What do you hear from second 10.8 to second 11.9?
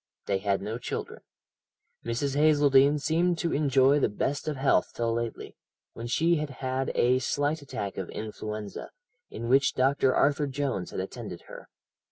had attended her.